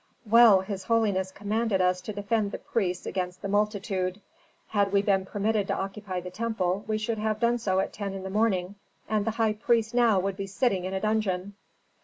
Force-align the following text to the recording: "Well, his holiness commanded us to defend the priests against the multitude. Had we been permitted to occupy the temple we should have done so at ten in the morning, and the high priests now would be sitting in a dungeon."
"Well, 0.25 0.61
his 0.61 0.81
holiness 0.85 1.29
commanded 1.31 1.79
us 1.79 2.01
to 2.01 2.11
defend 2.11 2.51
the 2.51 2.57
priests 2.57 3.05
against 3.05 3.43
the 3.43 3.47
multitude. 3.47 4.19
Had 4.69 4.91
we 4.91 5.03
been 5.03 5.27
permitted 5.27 5.67
to 5.67 5.77
occupy 5.77 6.21
the 6.21 6.31
temple 6.31 6.83
we 6.87 6.97
should 6.97 7.19
have 7.19 7.39
done 7.39 7.59
so 7.59 7.79
at 7.79 7.93
ten 7.93 8.15
in 8.15 8.23
the 8.23 8.31
morning, 8.31 8.73
and 9.07 9.25
the 9.25 9.29
high 9.37 9.53
priests 9.53 9.93
now 9.93 10.19
would 10.19 10.37
be 10.37 10.47
sitting 10.47 10.85
in 10.85 10.93
a 10.95 10.99
dungeon." 11.01 11.53